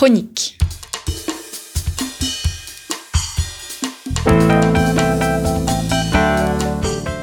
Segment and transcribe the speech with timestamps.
[0.00, 0.56] chronique.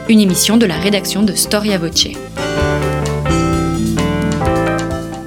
[0.07, 2.09] Une émission de la rédaction de Storia Voce.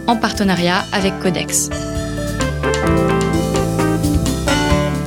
[0.06, 1.70] En partenariat avec Codex.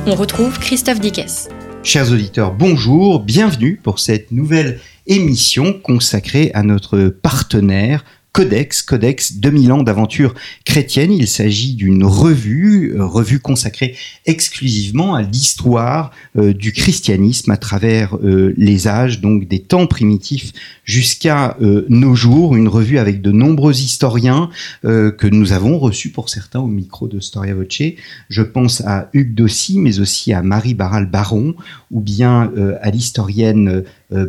[0.04, 1.48] On retrouve Christophe Dickès.
[1.82, 8.04] Chers auditeurs, bonjour, bienvenue pour cette nouvelle émission consacrée à notre partenaire
[8.34, 10.34] Codex, Codex 2000 ans d'aventure
[10.64, 11.12] chrétienne.
[11.12, 13.94] Il s'agit d'une revue, euh, revue consacrée
[14.26, 20.52] exclusivement à l'histoire euh, du christianisme à travers euh, les âges, donc des temps primitifs
[20.84, 22.56] jusqu'à nos jours.
[22.56, 24.50] Une revue avec de nombreux historiens
[24.82, 27.94] que nous avons reçus pour certains au micro de Storia Voce.
[28.28, 31.54] Je pense à Hugues Dossy, mais aussi à Marie Barral-Baron
[31.90, 34.26] ou bien à l'historienne euh,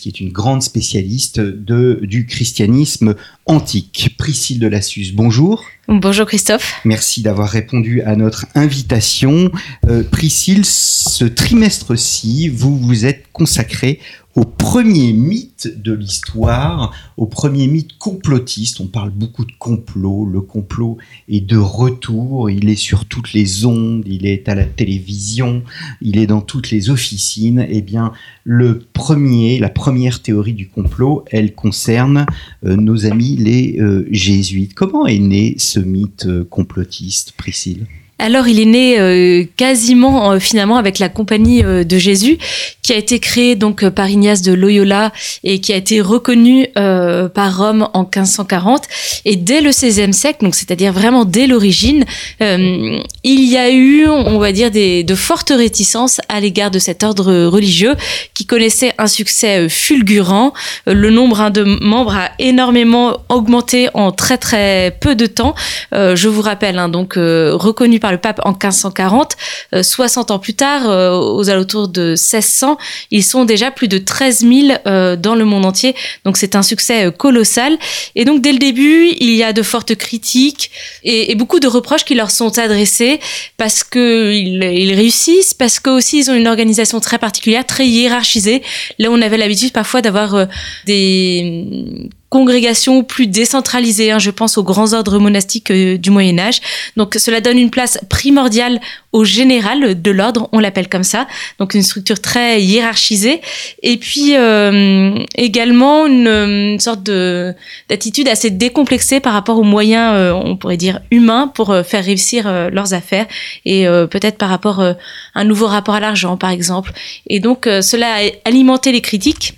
[0.00, 3.14] qui est une grande spécialiste de, du christianisme
[3.46, 4.14] antique.
[4.18, 5.64] Priscille de Lassus, bonjour.
[5.88, 6.74] Bonjour Christophe.
[6.84, 9.50] Merci d'avoir répondu à notre invitation.
[9.88, 14.00] Euh, Priscille, ce trimestre-ci, vous vous êtes consacré
[14.38, 18.80] au premier mythe de l'histoire, au premier mythe complotiste.
[18.80, 20.26] On parle beaucoup de complot.
[20.26, 20.96] Le complot
[21.28, 22.48] est de retour.
[22.48, 24.04] Il est sur toutes les ondes.
[24.06, 25.64] Il est à la télévision.
[26.00, 27.66] Il est dans toutes les officines.
[27.68, 28.12] Eh bien,
[28.44, 32.24] le premier, la première théorie du complot, elle concerne
[32.64, 34.74] euh, nos amis les euh, jésuites.
[34.74, 37.86] Comment est né ce mythe euh, complotiste, Priscille?
[38.18, 42.38] Alors il est né euh, quasiment euh, finalement avec la compagnie euh, de Jésus
[42.82, 45.12] qui a été créée donc par Ignace de Loyola
[45.44, 48.82] et qui a été reconnue par Rome en 1540
[49.24, 52.04] et dès le XVIe siècle donc c'est-à-dire vraiment dès l'origine
[52.40, 57.46] il y a eu on va dire de fortes réticences à l'égard de cet ordre
[57.46, 57.94] religieux
[58.32, 60.54] qui connaissait un succès fulgurant.
[60.86, 65.54] Le nombre hein, de membres a énormément augmenté en très très peu de temps.
[65.92, 69.36] Je vous rappelle hein, donc reconnu par le pape en 1540.
[69.82, 72.78] 60 euh, ans plus tard, euh, aux alentours de 1600,
[73.10, 75.94] ils sont déjà plus de 13 000 euh, dans le monde entier.
[76.24, 77.78] Donc c'est un succès colossal.
[78.14, 80.70] Et donc dès le début, il y a de fortes critiques
[81.04, 83.20] et, beaucoup de reproches qui leur sont adressés
[83.56, 88.62] parce qu'ils ils réussissent, parce qu'aussi ils ont une organisation très particulière, très hiérarchisée.
[88.98, 90.48] Là, on avait l'habitude parfois d'avoir
[90.84, 96.60] des congrégation plus décentralisée, hein, je pense aux grands ordres monastiques euh, du Moyen Âge.
[96.96, 98.80] Donc cela donne une place primordiale
[99.12, 101.26] au général de l'ordre, on l'appelle comme ça,
[101.58, 103.40] donc une structure très hiérarchisée,
[103.82, 107.54] et puis euh, également une, sorte de
[107.88, 112.70] d'attitude assez décomplexée par rapport aux moyens, euh, on pourrait dire humains, pour faire réussir
[112.70, 113.26] leurs affaires,
[113.64, 114.96] et peut-être par rapport à
[115.34, 116.92] un nouveau rapport à l'argent, par exemple.
[117.28, 119.54] Et donc cela a alimenté les critiques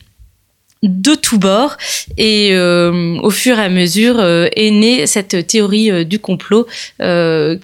[0.83, 1.77] de tous bords
[2.17, 6.67] et euh, au fur et à mesure euh, est née cette théorie euh, du complot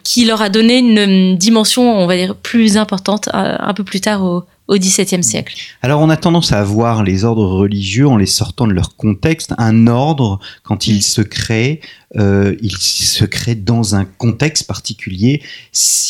[0.03, 4.23] qui leur a donné une dimension on va dire plus importante un peu plus tard
[4.25, 5.55] au, au XVIIe siècle.
[5.83, 9.55] Alors on a tendance à voir les ordres religieux en les sortant de leur contexte.
[9.59, 11.81] Un ordre, quand il se crée,
[12.15, 15.43] il se crée dans un contexte particulier.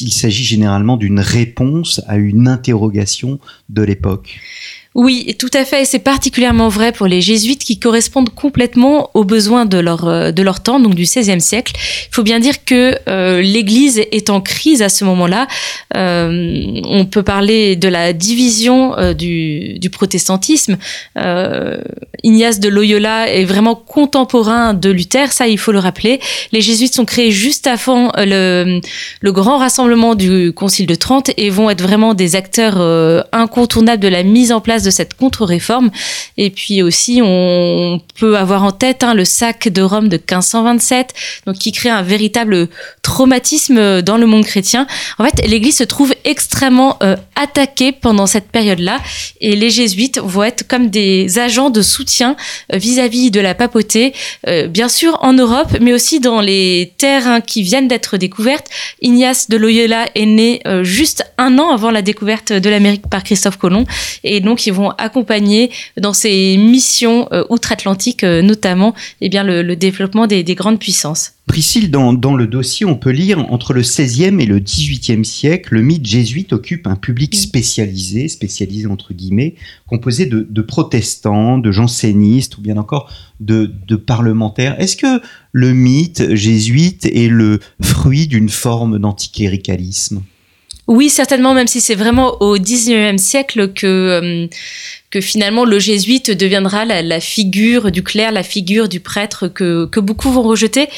[0.01, 4.41] Il s'agit généralement d'une réponse à une interrogation de l'époque.
[4.97, 5.83] Oui, tout à fait.
[5.83, 10.33] Et c'est particulièrement vrai pour les jésuites qui correspondent complètement aux besoins de leur, euh,
[10.33, 11.75] de leur temps, donc du XVIe siècle.
[11.77, 15.49] Il faut bien dire que euh, l'Église est en crise à ce moment-là.
[15.95, 20.79] Euh, on peut parler de la division du, du, protestantisme.
[22.23, 26.21] Ignace de Loyola est vraiment contemporain de Luther, ça il faut le rappeler.
[26.53, 28.81] Les jésuites sont créés juste avant le,
[29.21, 32.79] le grand rassemblement du Concile de Trente et vont être vraiment des acteurs
[33.33, 35.91] incontournables de la mise en place de cette contre-réforme.
[36.37, 41.13] Et puis aussi, on peut avoir en tête hein, le sac de Rome de 1527,
[41.47, 42.69] donc qui crée un véritable
[43.03, 44.87] traumatisme dans le monde chrétien.
[45.19, 49.01] En fait, l'Église se trouve extrêmement euh, attaquée pendant cette période-là,
[49.41, 52.37] et les jésuites vont être comme des agents de soutien
[52.73, 54.13] euh, vis-à-vis de la papauté,
[54.47, 58.67] euh, bien sûr en Europe, mais aussi dans les terres qui viennent d'être découvertes.
[59.01, 63.57] Ignace de Loyola est né juste un an avant la découverte de l'Amérique par Christophe
[63.57, 63.85] Colomb,
[64.25, 69.77] et donc ils vont accompagner dans ces missions euh, outre-Atlantique, euh, notamment eh bien, le,
[69.77, 71.33] développement des, grandes puissances.
[71.47, 75.83] Priscille, dans, le dossier, on peut lire entre le XVIe et le XVIIIe siècle, le
[75.83, 79.55] mythe jésuite occupe un public spécialisé, spécialisé entre guillemets,
[79.87, 84.79] composé de, protestants, de jansénistes ou bien encore de, de parlementaires.
[84.81, 85.23] Est-ce que
[85.53, 90.23] le mythe jésuite est le fruit d'une forme d'anticléricalisme
[90.89, 94.47] oui, certainement, même si c'est vraiment au XIXe siècle que, euh,
[95.11, 99.99] que finalement le jésuite deviendra la, figure du clerc, la figure du prêtre que, que
[99.99, 100.89] beaucoup vont rejeter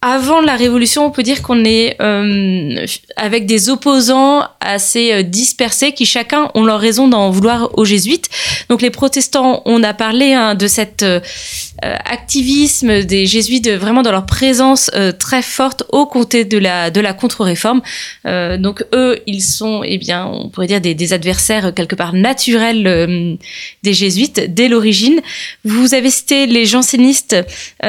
[0.00, 2.86] avant la Révolution, on peut dire qu'on est euh,
[3.16, 8.28] avec des opposants assez euh, dispersés qui chacun ont leur raison d'en vouloir aux jésuites.
[8.68, 11.18] Donc les protestants, on a parlé hein, de cet euh,
[11.82, 17.12] activisme des jésuites vraiment dans leur présence très forte au côté de la de la
[17.12, 17.82] contre-réforme.
[18.24, 23.38] donc eux, ils sont, eh bien, on pourrait dire des, des adversaires quelque part naturels
[23.84, 25.20] des jésuites dès l'origine.
[25.64, 27.36] Vous avez cité les jansénistes.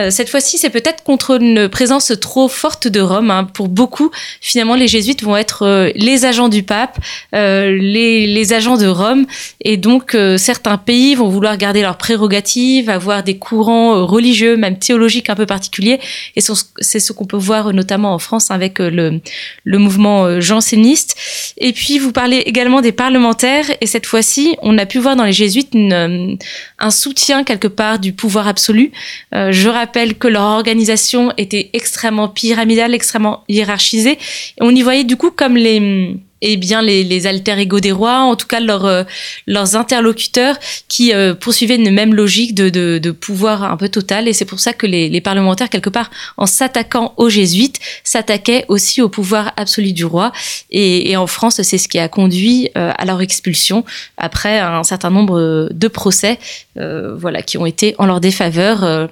[0.09, 3.31] cette fois-ci, c'est peut-être contre une présence trop forte de Rome.
[3.31, 3.46] Hein.
[3.46, 4.12] Pour beaucoup,
[4.42, 6.98] finalement, les jésuites vont être euh, les agents du pape,
[7.36, 9.25] euh, les, agents de Rome.
[9.62, 14.78] Et donc, euh, certains pays vont vouloir garder leurs prérogatives, avoir des courants religieux, même
[14.78, 16.00] théologiques un peu particuliers.
[16.36, 16.42] Et
[16.80, 19.22] c'est ce qu'on peut voir notamment en France avec le,
[19.66, 21.16] mouvement janséniste.
[21.57, 23.66] Et puis, vous parlez également des parlementaires.
[23.81, 28.13] Et cette fois-ci, on a pu voir dans les jésuites un soutien quelque part du
[28.13, 28.92] pouvoir absolu.
[29.31, 34.19] je rappelle que leur organisation était extrêmement extrêmement pyramidal, extrêmement hiérarchisé.
[34.62, 38.36] on y voyait du coup comme les eh bien les, alter ego des rois, en
[38.36, 39.03] tout cas leurs euh,
[39.45, 40.56] leurs interlocuteurs
[40.88, 44.27] qui euh, poursuivaient une même logique de, de, pouvoir un peu total.
[44.27, 48.63] Et c'est pour ça que les, les, parlementaires, quelque part, en s'attaquant aux jésuites, s'attaquaient
[48.69, 50.31] aussi au pouvoir absolu du roi.
[50.69, 53.83] Et, et en France, c'est ce qui a conduit euh, à leur expulsion
[54.18, 56.39] après un certain nombre de procès,
[56.75, 59.09] voilà, qui ont été en leur défaveur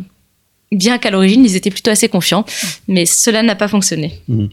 [0.72, 2.46] bien qu'à l'origine, ils étaient plutôt assez confiants,
[2.88, 4.20] mais cela n'a pas fonctionné.
[4.28, 4.48] Mmh.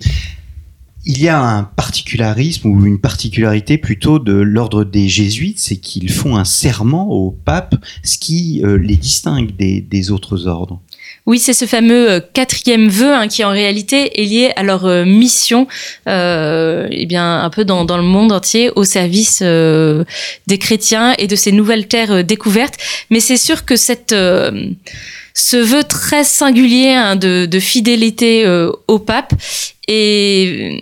[1.07, 6.11] Il y a un particularisme ou une particularité plutôt de l'ordre des jésuites, c'est qu'ils
[6.11, 10.81] font un serment au pape, ce qui euh, les distingue des, autres ordres.
[11.27, 14.87] Oui, c'est ce fameux euh, quatrième vœu hein, qui en réalité est lié à leur
[14.87, 15.67] euh, mission,
[16.07, 21.37] eh bien un peu dans, dans, le monde entier, au service des chrétiens et de
[21.37, 22.79] ces nouvelles terres découvertes.
[23.11, 24.15] Mais c'est sûr que cette
[25.35, 29.35] ce vœu très singulier hein, de, de, fidélité euh, au pape
[29.89, 30.81] et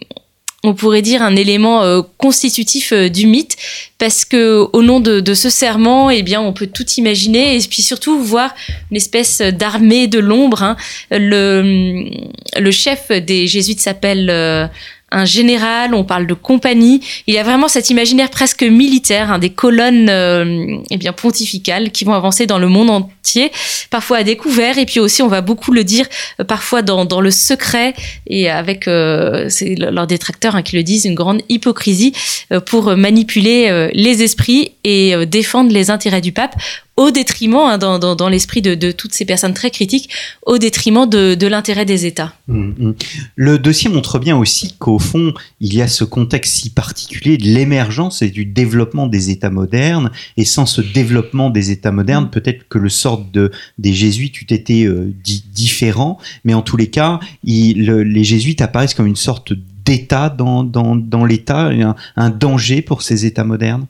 [0.63, 3.57] on pourrait dire un élément euh, constitutif euh, du mythe
[3.99, 7.61] parce que au nom de, de, ce serment eh bien on peut tout imaginer et
[7.61, 8.55] puis surtout voir
[8.91, 10.77] une espèce d'armée de l'ombre hein.
[11.11, 12.11] le,
[12.59, 14.71] le chef des jésuites s'appelle
[15.13, 17.01] un général, on parle de compagnie.
[17.27, 21.91] Il y a vraiment cet imaginaire presque militaire, hein, des colonnes euh, eh bien pontificales
[21.91, 23.53] qui vont avancer dans le monde entier,
[23.91, 26.07] parfois à découvert, et puis aussi on va beaucoup le dire
[26.41, 27.95] euh, parfois dans, dans, le secret
[28.27, 32.13] et avec euh, c'est leurs détracteurs hein, qui le disent une grande hypocrisie
[32.53, 36.57] euh, pour manipuler les esprits et défendre les intérêts du pape
[36.97, 40.11] au détriment, hein, dans, dans, l'esprit de, toutes ces personnes très critiques,
[40.45, 42.35] au détriment de, de l'intérêt des États.
[42.49, 42.95] Mmh, mmh.
[43.37, 47.45] Le dossier montre bien aussi qu'au fond, il y a ce contexte si particulier de
[47.45, 50.11] l'émergence et du développement des États modernes.
[50.37, 54.53] Et sans ce développement des États modernes, peut-être que le sort de, des jésuites eût
[54.53, 55.13] été euh,
[55.55, 56.19] différent.
[56.45, 61.25] Mais en tous les cas, les jésuites apparaissent comme une sorte d'État dans, dans, dans
[61.25, 61.71] l'État,
[62.17, 63.87] un danger pour ces États modernes.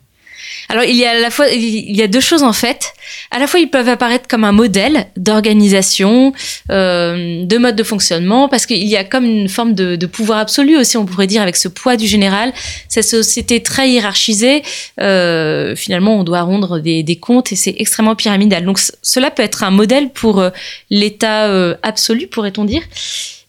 [0.68, 2.92] Alors il y a à la fois il y a deux choses en fait.
[3.30, 6.32] À la fois ils peuvent apparaître comme un modèle d'organisation,
[6.70, 10.76] euh, de mode de fonctionnement, parce qu'il y a comme une forme de, pouvoir absolu
[10.76, 12.52] aussi, on pourrait dire, avec ce poids du général.
[12.88, 14.62] Cette société très hiérarchisée,
[15.00, 18.64] euh, finalement on doit rendre des, comptes et c'est extrêmement pyramidal.
[18.64, 20.50] Donc cela peut être un modèle pour euh,
[20.90, 22.82] l'État absolu, pourrait-on dire.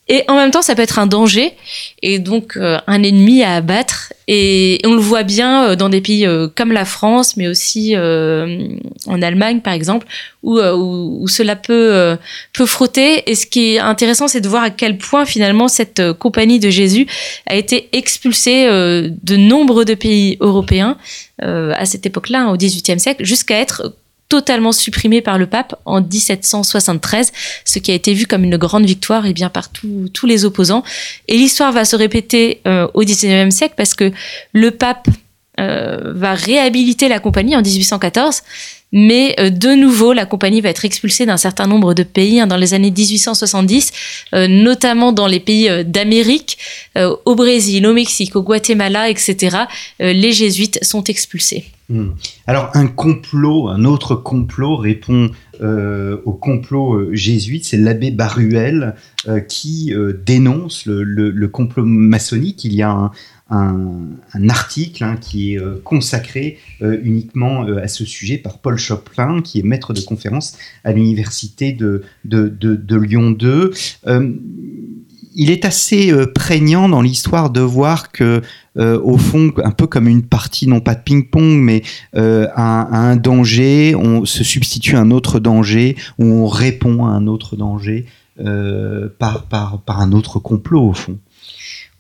[0.09, 1.53] Et en même temps, ça peut être un danger
[2.01, 4.11] et donc euh, un ennemi à abattre.
[4.27, 7.95] Et, on le voit bien euh, dans des pays euh, comme la France, mais aussi
[7.95, 10.05] en Allemagne, par exemple,
[10.43, 12.17] où, cela peut,
[12.51, 13.29] peut frotter.
[13.31, 16.69] Et ce qui est intéressant, c'est de voir à quel point finalement cette compagnie de
[16.69, 17.07] Jésus
[17.48, 20.98] a été expulsée de nombre de pays européens
[21.41, 23.93] à cette époque-là, au XVIIIe siècle, jusqu'à être
[24.30, 27.32] totalement supprimé par le pape en 1773,
[27.65, 30.46] ce qui a été vu comme une grande victoire et eh bien par tous les
[30.46, 30.84] opposants.
[31.27, 34.12] Et l'histoire va se répéter euh, au 19e siècle parce que
[34.53, 35.08] le pape
[35.60, 38.42] euh, va réhabiliter la compagnie en 1814
[38.92, 42.48] mais euh, de nouveau, la compagnie va être expulsée d'un certain nombre de pays hein,
[42.48, 43.92] dans les années 1870,
[44.34, 46.58] euh, notamment dans les pays d'Amérique,
[46.96, 49.58] au Brésil, au Mexique, au Guatemala, etc.
[50.00, 51.65] les jésuites sont expulsés.
[51.89, 52.11] Hmm.
[52.47, 55.29] Alors un complot, un autre complot répond
[55.61, 58.95] au complot jésuite, c'est l'abbé Baruel
[59.47, 59.93] qui
[60.25, 62.65] dénonce le, complot maçonnique.
[62.65, 63.11] Il y a
[63.53, 68.77] un, article hein, qui est euh, consacré euh, uniquement euh, à ce sujet par Paul
[68.77, 73.71] Choplin, qui est maître de conférence à l'université de, de, de, Lyon 2.
[75.35, 78.41] Il est assez prégnant dans l'histoire de voir que,
[78.77, 81.83] au fond, un peu comme une partie, non pas de ping-pong, mais
[82.15, 82.21] à,
[82.55, 87.27] à, un danger, on se substitue à un autre danger, ou on répond à un
[87.27, 88.05] autre danger.
[89.19, 91.17] par un autre complot, au fond.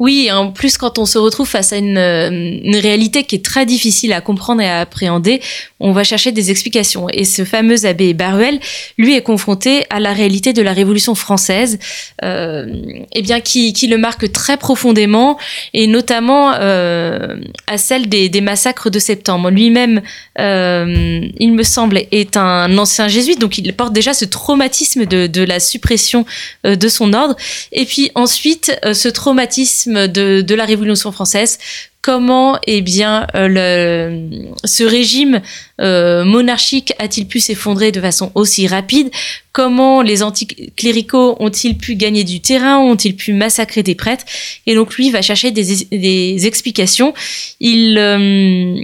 [0.03, 3.65] Oui, en plus quand on se retrouve face à une, une, réalité qui est très
[3.65, 5.39] difficile à comprendre et à appréhender,
[5.79, 7.07] on va chercher des explications.
[7.07, 8.59] Et ce fameux abbé Baruel,
[8.97, 11.79] lui, est confronté à la réalité de la Révolution française,
[12.21, 12.65] euh,
[13.13, 15.37] eh bien, qui, le marque très profondément,
[15.73, 19.51] et notamment euh, à celle des, massacres de septembre.
[19.51, 20.01] Lui-même,
[20.37, 25.43] euh, il me semble, est un ancien jésuite, donc il porte déjà ce traumatisme de,
[25.43, 26.25] la suppression
[26.65, 27.35] euh, de son ordre.
[27.71, 31.59] Et puis ensuite, euh, ce traumatisme de, la Révolution française.
[32.03, 34.27] Comment eh bien euh,
[34.65, 35.41] ce régime
[35.79, 39.09] euh, monarchique a-t-il pu s'effondrer de façon aussi rapide?
[39.53, 42.77] Comment les anticléricaux ont-ils pu gagner du terrain?
[42.79, 44.25] Ont-ils pu massacrer des prêtres?
[44.67, 47.13] Et donc lui va chercher des, explications.
[47.61, 48.75] Il, euh,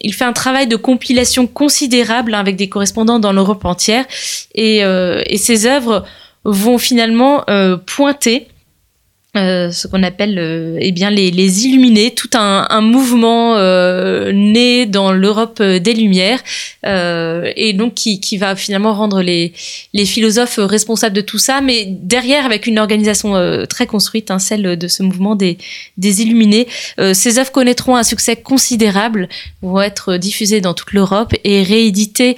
[0.00, 4.06] il fait un travail de compilation considérable avec des correspondants dans l'Europe entière.
[4.54, 6.06] Et, et ses œuvres
[6.44, 7.44] vont finalement
[7.84, 8.48] pointer
[9.34, 14.30] euh, ce qu'on appelle euh, eh bien les, les illuminés, tout un, un mouvement euh,
[14.30, 16.40] né dans l'Europe des Lumières
[16.84, 19.54] euh, et donc qui, qui, va finalement rendre les,
[19.94, 24.38] les philosophes responsables de tout ça, mais derrière avec une organisation euh, très construite, hein,
[24.38, 25.56] celle de ce mouvement des,
[25.96, 26.68] des illuminés.
[27.14, 29.28] ces œuvres connaîtront un succès considérable,
[29.62, 32.36] vont être diffusées dans toute l'Europe et rééditées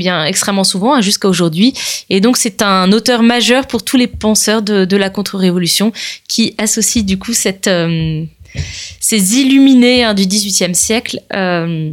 [0.00, 1.74] eh extrêmement souvent, hein, jusqu'à aujourd'hui.
[2.10, 5.92] Et donc, c'est un auteur majeur pour tous les penseurs de, la contre-révolution
[6.28, 7.32] qui associe du coup
[7.66, 8.24] euh,
[9.00, 11.92] ces illuminés hein, du XVIIIe siècle euh,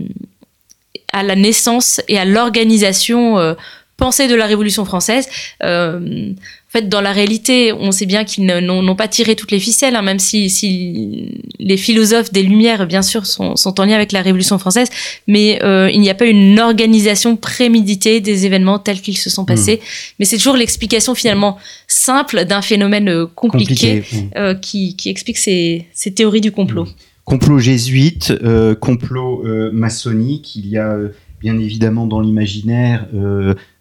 [1.13, 3.53] à la naissance et à l'organisation euh,
[3.99, 5.27] pensée de la Révolution française.
[5.63, 6.33] Euh,
[6.69, 9.95] en fait, dans la réalité, on sait bien qu'ils n'ont pas tiré toutes les ficelles,
[9.95, 14.11] hein, même si, si, les philosophes des Lumières, bien sûr, sont, sont en lien avec
[14.11, 14.87] la Révolution française,
[15.27, 19.45] mais euh, il n'y a pas une organisation préméditée des événements tels qu'ils se sont
[19.45, 19.77] passés.
[19.77, 20.13] Mmh.
[20.19, 25.37] Mais c'est toujours l'explication finalement simple d'un phénomène euh, compliqué, compliqué euh, qui, qui, explique
[25.37, 26.85] ces, ces, théories du complot.
[26.85, 26.93] Mmh.
[27.25, 30.97] Complot jésuite, euh, complot maçonnique, il y a
[31.39, 33.07] bien évidemment dans l'imaginaire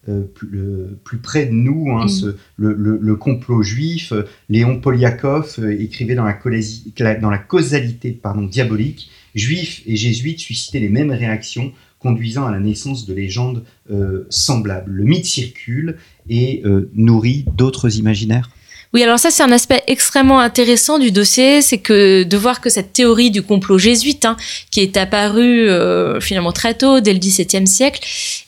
[0.09, 2.09] euh, plus, le, plus, près de nous, hein, mmh.
[2.09, 4.13] ce, le, le, le, complot juif.
[4.49, 10.81] Léon Poliakov euh, écrivait dans la, dans la causalité pardon, diabolique, juifs et jésuites suscitaient
[10.81, 14.93] les mêmes réactions conduisant à la naissance de légendes euh, semblables.
[14.93, 15.97] Le mythe circule
[16.29, 18.51] et euh, nourrit d'autres imaginaires
[18.95, 22.71] oui, alors ça c'est un aspect extrêmement intéressant du dossier, c'est que de voir que
[22.71, 24.37] cette théorie du complot jésuite, hein,
[24.71, 28.01] qui est apparue euh, finalement très tôt, dès le XVIIe siècle,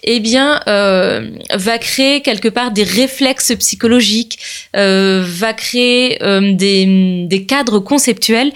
[0.02, 4.38] eh bien, euh, va créer quelque part des réflexes psychologiques,
[4.76, 6.18] euh, va créer
[6.54, 8.52] des cadres conceptuels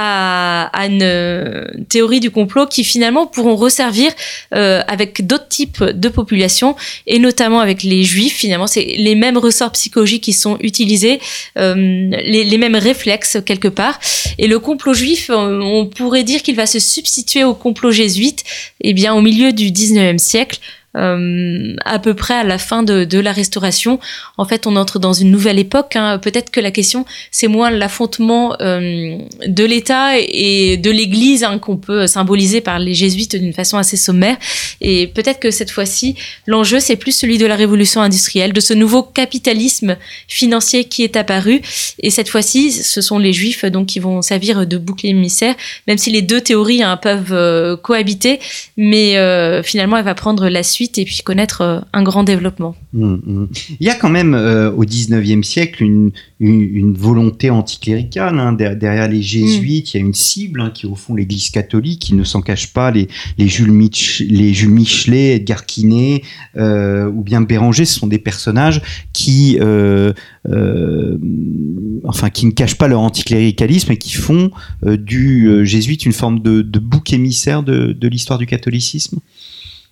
[0.00, 4.12] à, à, une euh, théorie du complot qui finalement pourront resservir
[4.54, 6.76] euh, avec d'autres types de populations
[7.08, 8.36] et notamment avec les juifs.
[8.36, 11.18] Finalement, c'est les mêmes ressorts psychologiques qui sont utilisés,
[11.58, 13.98] euh, les, mêmes réflexes quelque part.
[14.38, 18.44] Et le complot juif, on pourrait dire qu'il va se substituer au complot jésuite,
[18.80, 20.60] eh bien au milieu du 19e siècle
[20.98, 23.98] euh, à peu près à la fin de, la Restauration.
[24.36, 25.96] En fait, on entre dans une nouvelle époque.
[25.96, 26.18] Hein.
[26.18, 31.76] Peut-être que la question, c'est moins l'affrontement euh, de l'État et de l'Église hein, qu'on
[31.76, 34.36] peut symboliser par les jésuites d'une façon assez sommaire.
[34.80, 38.74] Et peut-être que cette fois-ci, l'enjeu, c'est plus celui de la révolution industrielle, de ce
[38.74, 41.60] nouveau capitalisme financier qui est apparu.
[42.00, 45.54] Et cette fois-ci, ce sont les juifs donc qui vont servir de bouclier émissaire,
[45.86, 48.40] même si les deux théories hein, peuvent euh, cohabiter.
[48.76, 49.16] Mais
[49.62, 52.74] finalement, elle va prendre la suite et puis connaître euh, un grand développement.
[52.92, 53.48] Mmh, mmh.
[53.80, 58.38] Il y a quand même euh, au 19e siècle une, une, une volonté anticléricale.
[58.38, 59.90] Hein, derrière les jésuites, mmh.
[59.94, 62.40] il y a une cible hein, qui est au fond l'Église catholique, qui ne s'en
[62.40, 62.90] cache pas.
[62.90, 66.22] Les, les, Jules, Mich les Jules Michelet, Edgar Quinet
[66.56, 68.80] euh, ou bien Béranger, ce sont des personnages
[69.12, 70.12] qui, euh,
[72.04, 74.50] enfin, qui ne cachent pas leur anticléricalisme et qui font
[74.82, 79.18] du jésuite une forme de, de bouc émissaire de, de l'histoire du catholicisme.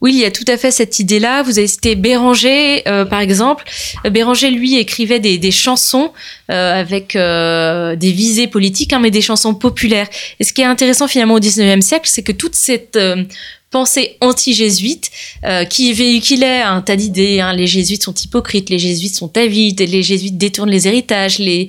[0.02, 1.42] Oui, il y a tout à fait cette idée-là.
[1.42, 3.64] Vous avez cité Béranger, euh, par exemple.
[4.04, 6.12] Béranger, lui, écrivait des, chansons
[6.50, 10.08] euh, avec euh, des visées politiques, hein, mais des chansons populaires.
[10.38, 13.24] Et ce qui est intéressant finalement au 19e siècle, c'est que toute cette euh,
[13.70, 15.10] pensée anti-jésuite
[15.44, 17.40] euh, qui véhiculait un tas d'idées.
[17.40, 17.52] Hein.
[17.52, 21.68] Les jésuites sont hypocrites, les jésuites sont avides, les jésuites détournent les héritages, les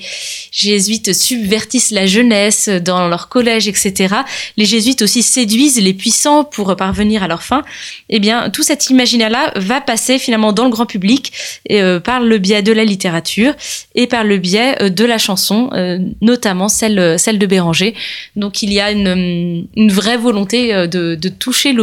[0.51, 4.16] jésuites subvertissent la jeunesse dans leur collège, etc.
[4.58, 7.63] Les jésuites aussi séduisent les puissants pour parvenir à leur fin.
[8.10, 11.32] Eh bien, tout cet imaginaire-là va passer finalement dans le grand public
[11.72, 13.54] euh, par le biais de la littérature
[13.96, 17.94] et par le biais euh, de la chanson, euh, notamment celle, celle de Béranger.
[18.36, 21.74] Donc, il y a une, une vraie volonté de, de toucher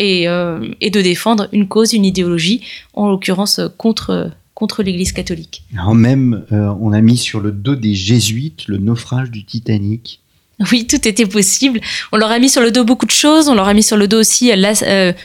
[0.00, 2.62] euh, et, de défendre une cause, une idéologie,
[2.94, 5.64] en l'occurrence contre, contre l'Église catholique.
[5.74, 10.21] Alors même, on a mis sur le dos des jésuites le naufrage du Titanic.
[10.72, 11.80] Oui, tout était possible.
[12.12, 13.48] On leur a mis sur le dos beaucoup de choses.
[13.48, 14.52] On leur a mis sur le dos aussi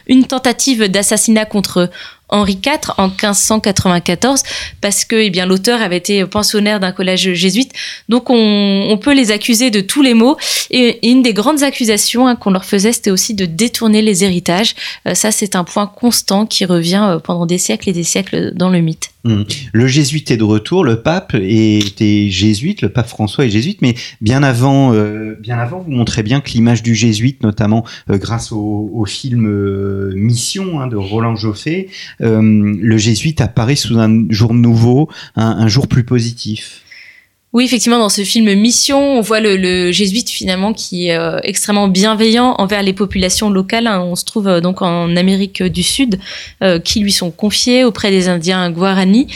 [0.08, 1.90] une tentative d'assassinat contre
[2.30, 4.44] Henri IV en 1594
[4.82, 7.72] parce que eh bien l'auteur avait été pensionnaire d'un collège jésuite.
[8.10, 10.38] Donc on, peut les accuser de tous les maux.
[10.72, 14.76] Et, une des grandes accusations hein, qu'on leur faisait, c'était aussi de détourner les héritages.
[15.08, 18.54] Euh, ça, c'est un point constant qui revient euh, pendant des siècles et des siècles
[18.56, 19.12] dans le mythe.
[19.28, 19.44] Mmh.
[19.74, 23.96] Le jésuite est de retour, le pape était jésuite, le pape François est jésuite, mais
[24.22, 29.06] bien avant, euh, bien avant, vous montrez bien que l'image du jésuite, notamment grâce au,
[29.06, 31.90] film Mission hein, de Roland Joffé,
[32.22, 36.84] euh, le jésuite apparaît sous un jour nouveau, un jour plus positif.
[37.54, 41.88] Oui, effectivement, dans ce film Mission, on voit le, jésuite finalement qui est euh, extrêmement
[41.88, 43.88] bienveillant envers les populations locales.
[43.88, 46.20] On se trouve euh, donc en Amérique du Sud,
[46.62, 49.28] euh, qui lui sont confiés auprès des Indiens Guarani.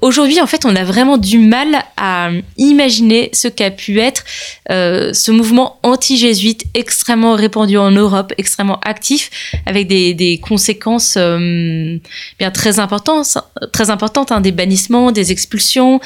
[0.00, 4.24] Aujourd'hui, en fait, on a vraiment du mal à imaginer ce qu'a pu être
[4.68, 9.30] ce mouvement anti-jésuite extrêmement répandu en Europe, extrêmement actif,
[9.66, 13.38] avec des, conséquences bien très importantes,
[13.72, 16.00] très importantes, hein, des bannissements, des expulsions,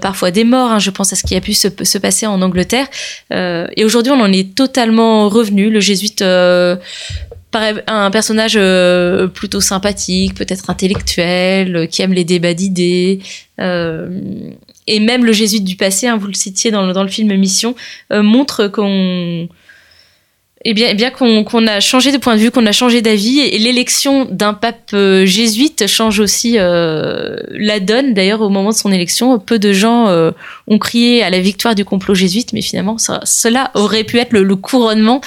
[0.00, 0.75] parfois des morts.
[0.76, 2.86] Hein, je pense à ce qui a pu se, passer en Angleterre.
[3.32, 5.70] Euh, et aujourd'hui, on en est totalement revenu.
[5.70, 6.76] Le jésuite euh,
[7.86, 13.20] un personnage euh, plutôt sympathique, peut-être intellectuel, qui aime les débats d'idées.
[13.58, 17.74] et même le jésuite du passé, hein, vous le citiez dans le film Mission,
[18.10, 19.48] montre qu'on
[20.68, 23.38] eh bien, eh bien qu'on a changé de point de vue, qu'on a changé d'avis,
[23.38, 28.14] et, l'élection d'un pape euh, jésuite change aussi euh, la donne.
[28.14, 30.32] D'ailleurs, au moment de son élection, peu de gens euh,
[30.66, 34.56] ont crié à la victoire du complot jésuite, mais finalement, cela aurait pu être le,
[34.56, 35.20] couronnement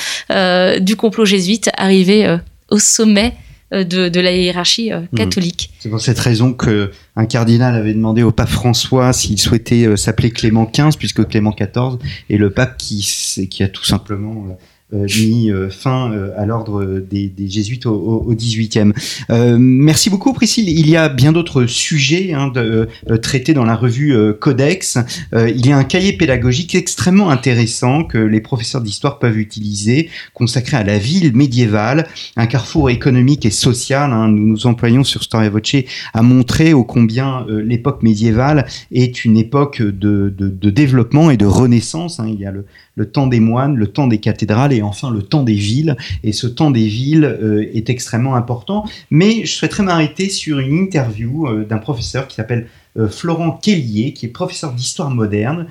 [0.81, 2.37] du complot jésuite arrivé
[2.69, 3.33] au sommet
[3.71, 5.15] de, la hiérarchie mmh.
[5.15, 5.69] catholique.
[5.79, 10.31] C'est pour cette raison que un cardinal avait demandé au pape François s'il souhaitait s'appeler
[10.31, 14.57] Clément XV, puisque Clément XIV est le pape qui, qui a tout simplement
[14.91, 18.93] mis euh, fin euh, à l'ordre des, jésuites au, au, 18e.
[19.57, 20.69] merci beaucoup Priscille.
[20.69, 22.87] Il y a bien d'autres sujets hein, de,
[23.21, 24.97] traités dans la revue Codex.
[25.33, 30.77] il y a un cahier pédagogique extrêmement intéressant que les professeurs d'histoire peuvent utiliser, consacré
[30.77, 34.11] à la ville médiévale, un carrefour économique et social.
[34.11, 34.29] Hein.
[34.29, 35.59] Nous nous employons sur Storia Voce
[36.13, 41.45] à montrer au combien l'époque médiévale est une époque de, de, de, développement et de
[41.45, 42.19] renaissance.
[42.19, 42.27] Hein.
[42.29, 45.43] Il y a le, le temps des moines, le temps des cathédrales enfin le temps
[45.43, 45.95] des villes.
[46.23, 48.85] Et ce temps des villes euh, est extrêmement important.
[49.11, 54.13] Mais je souhaiterais m'arrêter sur une interview euh, d'un professeur qui s'appelle euh, Florent Kellier,
[54.13, 55.67] qui est professeur d'histoire moderne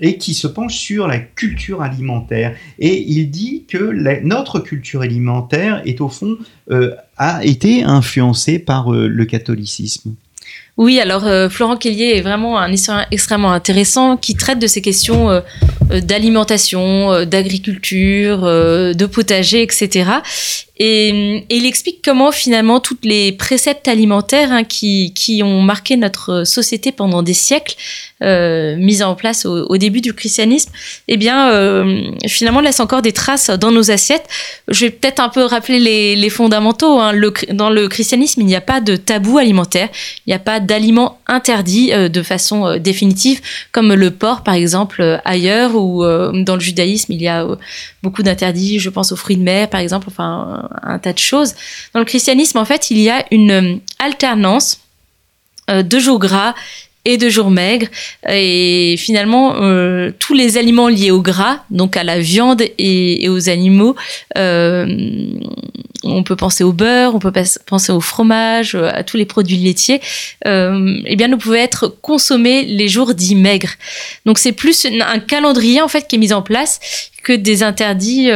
[0.00, 2.56] et qui se penche sur la culture alimentaire.
[2.80, 3.92] Et il dit que
[4.24, 6.38] notre culture alimentaire est au fond
[7.16, 10.16] a été influencée par le catholicisme.
[10.76, 14.82] Oui, alors euh, Florent Kellier est vraiment un historien extrêmement intéressant qui traite de ces
[14.82, 15.40] questions euh,
[15.92, 20.04] euh, d'alimentation, d'agriculture, de potager, etc.
[20.76, 26.44] Et, il explique comment finalement toutes les préceptes alimentaires hein, qui, qui, ont marqué notre
[26.44, 27.76] société pendant des siècles,
[28.22, 30.70] euh, mis en place au, début du christianisme,
[31.08, 34.26] eh bien euh, finalement laissent encore des traces dans nos assiettes.
[34.68, 36.98] Je vais peut-être un peu rappeler les, les fondamentaux.
[36.98, 37.12] Hein.
[37.12, 39.88] Le, dans le christianisme, il n'y a pas de tabou alimentaire,
[40.26, 43.40] il n'y a pas d'aliments interdits euh, de façon euh, définitive,
[43.72, 47.46] comme le porc par exemple euh, ailleurs, ou dans le judaïsme, il y a
[48.02, 51.54] beaucoup d'interdits, je pense aux fruits de mer par exemple, enfin un tas de choses.
[51.92, 54.80] Dans le christianisme, en fait, il y a une euh, alternance
[55.70, 56.54] euh, de jours gras
[57.06, 57.88] et de jours maigres.
[58.28, 63.50] Et finalement, euh, tous les aliments liés au gras, donc à la viande et, aux
[63.50, 63.94] animaux,
[66.06, 67.32] on peut penser au beurre, on peut
[67.66, 70.00] penser au fromage, à tous les produits laitiers,
[70.46, 73.74] eh bien, ne pouvaient être consommés les jours dits maigres.
[74.24, 76.80] Donc c'est plus un calendrier en fait qui est mis en place
[77.22, 78.30] que des interdits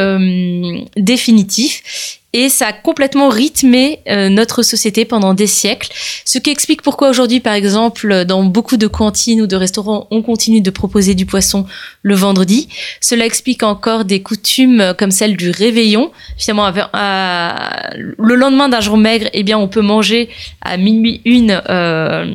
[0.99, 5.89] définitifs et ça a complètement rythmé euh, notre société pendant des siècles.
[6.25, 10.23] Ce qui explique pourquoi aujourd'hui, par exemple, dans beaucoup de cantines ou de restaurants, on
[10.23, 11.67] continue de proposer du poisson
[12.03, 12.69] le vendredi.
[13.01, 16.11] Cela explique encore des coutumes comme celle du réveillon.
[16.37, 20.29] Finalement, le lendemain d'un jour maigre, eh bien, on peut manger
[20.61, 22.27] à minuit une, euh,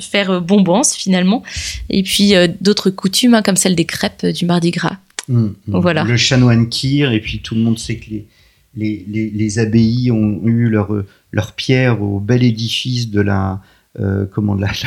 [0.00, 1.42] faire bonbons finalement.
[1.88, 4.98] Et puis euh, d'autres coutumes hein, comme celle des crêpes du Mardi Gras.
[5.28, 5.80] Mmh, mmh.
[5.80, 6.04] Voilà.
[6.04, 8.26] Le chanoine kir, et puis tout le monde sait que les
[8.76, 13.60] les, abbayes ont eu leur, pierre au bel édifice de la,
[14.00, 14.26] euh,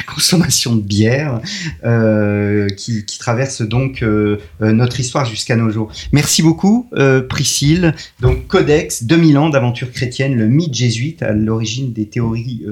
[0.05, 1.39] consommation de bière
[1.85, 5.91] euh, qui, traverse donc euh, notre histoire jusqu'à nos jours.
[6.11, 6.89] Merci beaucoup
[7.29, 7.93] Priscille.
[8.19, 12.65] Donc Codex, 2000 ans d'aventure chrétienne, le mythe jésuite à l'origine des théories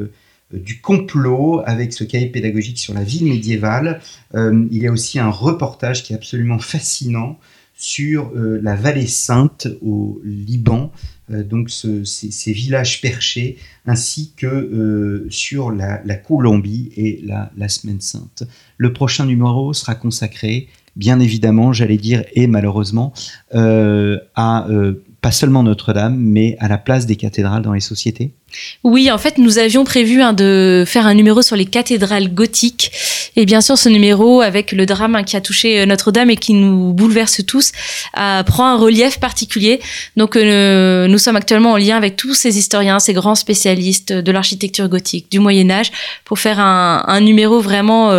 [0.52, 4.02] du complot avec ce cahier pédagogique sur la ville médiévale.
[4.34, 7.40] il y a aussi un reportage qui est absolument fascinant
[7.78, 10.92] sur la vallée sainte au Liban,
[11.30, 18.44] donc ces, villages perchés, ainsi que sur la, Colombie et la, la Semaine sainte.
[18.78, 23.14] Le prochain numéro sera consacré bien évidemment, j'allais dire, et malheureusement,
[23.54, 28.34] euh, à euh, pas seulement Notre-Dame, mais à la place des cathédrales dans les sociétés
[28.84, 32.92] Oui, en fait, nous avions prévu hein, de faire un numéro sur les cathédrales gothiques.
[33.36, 36.54] Et bien sûr, ce numéro, avec le drame qui a touché euh, Notre-Dame et qui
[36.54, 37.72] nous bouleverse tous,
[38.14, 39.82] prend un relief particulier.
[40.16, 44.88] Donc, nous sommes actuellement en lien avec tous ces historiens, ces grands spécialistes de l'architecture
[44.88, 45.92] gothique, du Moyen Âge,
[46.24, 48.12] pour faire un, numéro vraiment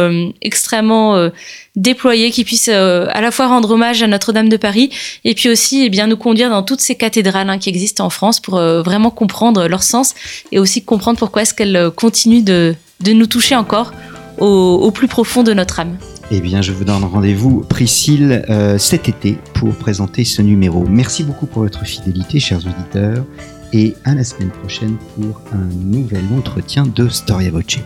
[0.42, 1.30] extrêmement
[1.76, 4.90] déployés qui puissent euh, à la fois rendre hommage à Notre-Dame de Paris
[5.24, 8.10] et puis aussi eh bien nous conduire dans toutes ces cathédrales hein, qui existent en
[8.10, 10.14] France pour euh, vraiment comprendre leur sens
[10.52, 12.74] et aussi comprendre pourquoi est-ce qu'elles euh, continuent de,
[13.06, 13.92] nous toucher encore
[14.38, 15.96] au, plus profond de notre âme.
[16.30, 18.44] Eh bien, je vous donne rendez-vous, Priscille,
[18.78, 20.84] cet été pour présenter ce numéro.
[20.86, 23.24] Merci beaucoup pour votre fidélité, chers auditeurs,
[23.72, 27.78] et à la semaine prochaine pour un nouvel entretien de Storia Voce.